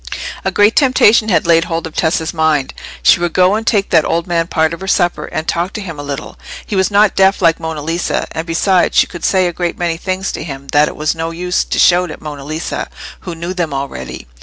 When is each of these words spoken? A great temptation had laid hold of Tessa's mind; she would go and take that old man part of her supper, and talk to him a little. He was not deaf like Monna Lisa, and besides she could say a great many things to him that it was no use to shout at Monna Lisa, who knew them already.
A 0.43 0.49
great 0.49 0.75
temptation 0.75 1.29
had 1.29 1.45
laid 1.45 1.65
hold 1.65 1.85
of 1.85 1.93
Tessa's 1.95 2.33
mind; 2.33 2.73
she 3.03 3.19
would 3.19 3.33
go 3.33 3.53
and 3.53 3.67
take 3.67 3.91
that 3.91 4.03
old 4.03 4.25
man 4.25 4.47
part 4.47 4.73
of 4.73 4.81
her 4.81 4.87
supper, 4.87 5.25
and 5.25 5.47
talk 5.47 5.73
to 5.73 5.79
him 5.81 5.99
a 5.99 6.03
little. 6.03 6.39
He 6.65 6.75
was 6.75 6.89
not 6.89 7.15
deaf 7.15 7.39
like 7.39 7.59
Monna 7.59 7.83
Lisa, 7.83 8.27
and 8.31 8.47
besides 8.47 8.97
she 8.97 9.05
could 9.05 9.23
say 9.23 9.45
a 9.45 9.53
great 9.53 9.77
many 9.77 9.97
things 9.97 10.31
to 10.31 10.43
him 10.43 10.69
that 10.69 10.87
it 10.87 10.95
was 10.95 11.13
no 11.13 11.29
use 11.29 11.63
to 11.65 11.77
shout 11.77 12.09
at 12.09 12.19
Monna 12.19 12.43
Lisa, 12.45 12.89
who 13.19 13.35
knew 13.35 13.53
them 13.53 13.75
already. 13.75 14.25